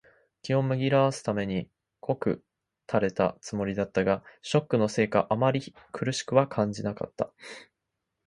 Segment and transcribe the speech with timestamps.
[0.41, 1.69] 気を紛らわすために
[1.99, 2.43] 濃く
[2.87, 7.31] 淹れたつもりだったが、ショックのせいかあまり苦くは感じなかった。